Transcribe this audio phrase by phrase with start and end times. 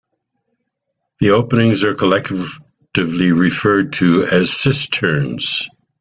[1.19, 5.69] The openings are collectively referred to as cisterns.